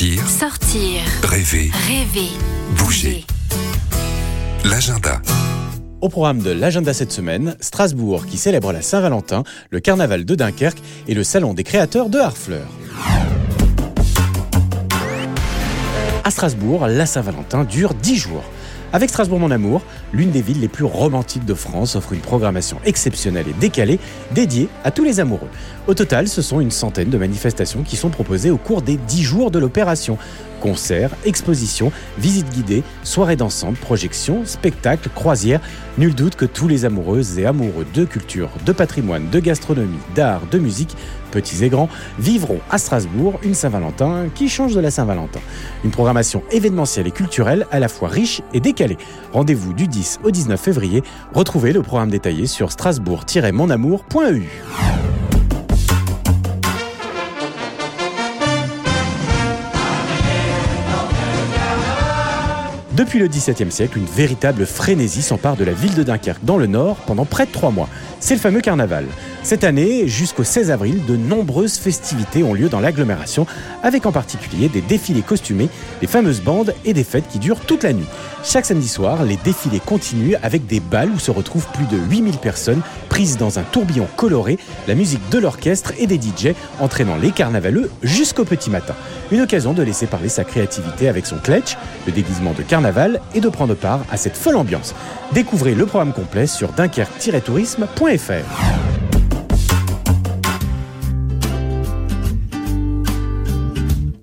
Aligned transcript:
Sortir, 0.00 0.26
Sortir, 0.26 1.00
rêver, 1.24 1.70
rêver, 1.86 2.30
bouger. 2.78 3.26
L'agenda. 4.64 5.20
Au 6.00 6.08
programme 6.08 6.38
de 6.38 6.50
l'agenda 6.50 6.94
cette 6.94 7.12
semaine, 7.12 7.54
Strasbourg 7.60 8.24
qui 8.24 8.38
célèbre 8.38 8.72
la 8.72 8.80
Saint-Valentin, 8.80 9.44
le 9.68 9.78
carnaval 9.78 10.24
de 10.24 10.34
Dunkerque 10.34 10.80
et 11.06 11.12
le 11.12 11.22
salon 11.22 11.52
des 11.52 11.64
créateurs 11.64 12.08
de 12.08 12.18
Harfleur. 12.18 12.66
À 16.24 16.30
Strasbourg, 16.30 16.86
la 16.86 17.04
Saint-Valentin 17.04 17.64
dure 17.64 17.92
10 17.92 18.16
jours. 18.16 18.44
Avec 18.92 19.10
Strasbourg 19.10 19.38
mon 19.38 19.52
amour, 19.52 19.82
l'une 20.12 20.32
des 20.32 20.42
villes 20.42 20.60
les 20.60 20.66
plus 20.68 20.84
romantiques 20.84 21.44
de 21.44 21.54
France 21.54 21.94
offre 21.94 22.12
une 22.12 22.20
programmation 22.20 22.78
exceptionnelle 22.84 23.46
et 23.48 23.52
décalée 23.60 24.00
dédiée 24.32 24.68
à 24.82 24.90
tous 24.90 25.04
les 25.04 25.20
amoureux. 25.20 25.48
Au 25.86 25.94
total, 25.94 26.26
ce 26.26 26.42
sont 26.42 26.60
une 26.60 26.72
centaine 26.72 27.08
de 27.08 27.16
manifestations 27.16 27.84
qui 27.84 27.94
sont 27.94 28.10
proposées 28.10 28.50
au 28.50 28.56
cours 28.56 28.82
des 28.82 28.96
10 28.96 29.22
jours 29.22 29.50
de 29.52 29.60
l'opération. 29.60 30.18
Concerts, 30.60 31.10
expositions, 31.24 31.92
visites 32.18 32.50
guidées, 32.50 32.82
soirées 33.02 33.36
dansante, 33.36 33.76
projections, 33.76 34.42
spectacles, 34.44 35.08
croisières. 35.14 35.60
Nul 35.98 36.14
doute 36.14 36.36
que 36.36 36.44
tous 36.44 36.68
les 36.68 36.84
amoureuses 36.84 37.38
et 37.38 37.46
amoureux 37.46 37.86
de 37.92 38.04
culture, 38.04 38.50
de 38.64 38.72
patrimoine, 38.72 39.28
de 39.30 39.40
gastronomie, 39.40 39.98
d'art, 40.14 40.42
de 40.50 40.58
musique, 40.58 40.96
petits 41.30 41.64
et 41.64 41.68
grands, 41.68 41.88
vivront 42.18 42.60
à 42.70 42.78
Strasbourg 42.78 43.40
une 43.42 43.54
Saint-Valentin 43.54 44.26
qui 44.34 44.48
change 44.48 44.74
de 44.74 44.80
la 44.80 44.90
Saint-Valentin. 44.90 45.40
Une 45.84 45.90
programmation 45.90 46.42
événementielle 46.50 47.06
et 47.06 47.12
culturelle 47.12 47.66
à 47.70 47.80
la 47.80 47.88
fois 47.88 48.08
riche 48.08 48.42
et 48.52 48.60
décalée. 48.60 48.98
Rendez-vous 49.32 49.72
du 49.72 49.88
10 49.88 50.20
au 50.24 50.30
19 50.30 50.60
février. 50.60 51.02
Retrouvez 51.34 51.72
le 51.72 51.82
programme 51.82 52.10
détaillé 52.10 52.46
sur 52.46 52.70
strasbourg-monamour.eu. 52.72 54.48
Depuis 63.00 63.18
le 63.18 63.28
XVIIe 63.28 63.72
siècle, 63.72 63.96
une 63.96 64.04
véritable 64.04 64.66
frénésie 64.66 65.22
s'empare 65.22 65.56
de 65.56 65.64
la 65.64 65.72
ville 65.72 65.94
de 65.94 66.02
Dunkerque 66.02 66.44
dans 66.44 66.58
le 66.58 66.66
nord 66.66 66.96
pendant 67.06 67.24
près 67.24 67.46
de 67.46 67.50
trois 67.50 67.70
mois. 67.70 67.88
C'est 68.20 68.34
le 68.34 68.40
fameux 68.40 68.60
carnaval. 68.60 69.06
Cette 69.42 69.64
année, 69.64 70.06
jusqu'au 70.06 70.44
16 70.44 70.70
avril, 70.70 71.06
de 71.06 71.16
nombreuses 71.16 71.78
festivités 71.78 72.42
ont 72.42 72.52
lieu 72.52 72.68
dans 72.68 72.78
l'agglomération, 72.78 73.46
avec 73.82 74.04
en 74.04 74.12
particulier 74.12 74.68
des 74.68 74.82
défilés 74.82 75.22
costumés, 75.22 75.70
des 76.02 76.06
fameuses 76.06 76.42
bandes 76.42 76.74
et 76.84 76.92
des 76.92 77.02
fêtes 77.02 77.26
qui 77.26 77.38
durent 77.38 77.60
toute 77.60 77.84
la 77.84 77.94
nuit. 77.94 78.04
Chaque 78.44 78.66
samedi 78.66 78.88
soir, 78.88 79.24
les 79.24 79.38
défilés 79.38 79.80
continuent 79.80 80.36
avec 80.42 80.66
des 80.66 80.80
balles 80.80 81.10
où 81.10 81.18
se 81.18 81.30
retrouvent 81.30 81.68
plus 81.72 81.86
de 81.86 81.96
8000 81.96 82.36
personnes 82.36 82.82
dans 83.38 83.58
un 83.58 83.62
tourbillon 83.62 84.06
coloré, 84.16 84.58
la 84.88 84.94
musique 84.94 85.28
de 85.30 85.38
l'orchestre 85.38 85.92
et 85.98 86.06
des 86.06 86.16
DJ 86.16 86.54
entraînant 86.78 87.16
les 87.16 87.32
carnavaleux 87.32 87.90
jusqu'au 88.02 88.44
petit 88.44 88.70
matin. 88.70 88.94
Une 89.30 89.42
occasion 89.42 89.74
de 89.74 89.82
laisser 89.82 90.06
parler 90.06 90.30
sa 90.30 90.44
créativité 90.44 91.08
avec 91.08 91.26
son 91.26 91.36
kletch, 91.36 91.76
le 92.06 92.12
déguisement 92.12 92.52
de 92.52 92.62
carnaval, 92.62 93.20
et 93.34 93.40
de 93.40 93.48
prendre 93.48 93.74
part 93.74 94.00
à 94.10 94.16
cette 94.16 94.36
folle 94.36 94.56
ambiance. 94.56 94.94
Découvrez 95.32 95.74
le 95.74 95.84
programme 95.84 96.14
complet 96.14 96.46
sur 96.46 96.72
dunkerque-tourisme.fr. 96.72 98.89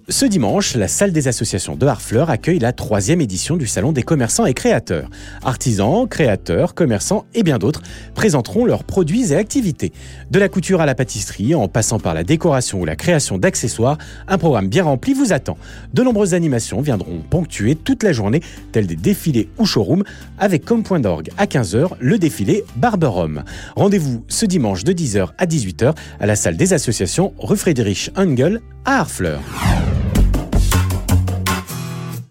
Ce 0.09 0.25
dimanche, 0.25 0.75
la 0.75 0.87
salle 0.87 1.11
des 1.11 1.27
associations 1.27 1.75
de 1.75 1.85
Harfleur 1.85 2.29
accueille 2.29 2.59
la 2.59 2.71
troisième 2.71 3.19
édition 3.19 3.57
du 3.57 3.67
Salon 3.67 3.91
des 3.91 4.03
commerçants 4.03 4.45
et 4.45 4.53
créateurs. 4.53 5.09
Artisans, 5.43 6.07
créateurs, 6.07 6.75
commerçants 6.75 7.25
et 7.33 7.43
bien 7.43 7.57
d'autres 7.57 7.81
présenteront 8.15 8.63
leurs 8.63 8.85
produits 8.85 9.33
et 9.33 9.35
activités. 9.35 9.91
De 10.31 10.39
la 10.39 10.47
couture 10.47 10.79
à 10.79 10.85
la 10.85 10.95
pâtisserie, 10.95 11.55
en 11.55 11.67
passant 11.67 11.99
par 11.99 12.13
la 12.13 12.23
décoration 12.23 12.79
ou 12.79 12.85
la 12.85 12.95
création 12.95 13.37
d'accessoires, 13.37 13.97
un 14.29 14.37
programme 14.37 14.69
bien 14.69 14.85
rempli 14.85 15.13
vous 15.13 15.33
attend. 15.33 15.57
De 15.93 16.03
nombreuses 16.03 16.33
animations 16.33 16.79
viendront 16.79 17.19
ponctuer 17.29 17.75
toute 17.75 18.03
la 18.03 18.13
journée, 18.13 18.39
telles 18.71 18.87
des 18.87 18.95
défilés 18.95 19.49
ou 19.57 19.65
showrooms, 19.65 20.05
avec 20.39 20.63
comme 20.63 20.83
point 20.83 21.01
d'orgue 21.01 21.31
à 21.37 21.47
15h 21.47 21.97
le 21.99 22.17
défilé 22.17 22.63
Barberum. 22.77 23.43
Rendez-vous 23.75 24.23
ce 24.29 24.45
dimanche 24.45 24.85
de 24.85 24.93
10h 24.93 25.31
à 25.37 25.45
18h 25.45 25.93
à 26.21 26.25
la 26.25 26.37
salle 26.37 26.55
des 26.55 26.71
associations 26.71 27.33
rue 27.39 27.57
Friedrich 27.57 28.09
Engel 28.15 28.61
à 28.85 29.01
Harfleur. 29.01 29.41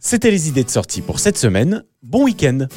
C'était 0.08 0.30
les 0.30 0.48
idées 0.48 0.62
de 0.62 0.70
sortie 0.70 1.02
pour 1.02 1.18
cette 1.18 1.36
semaine. 1.36 1.82
Bon 2.04 2.22
week-end 2.22 2.68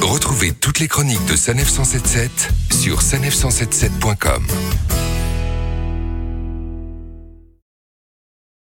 Retrouvez 0.00 0.52
toutes 0.52 0.78
les 0.78 0.86
chroniques 0.86 1.26
de 1.28 1.34
Sanef 1.34 1.68
177 1.68 2.30
sur 2.70 3.00
sanef177.com. 3.00 4.46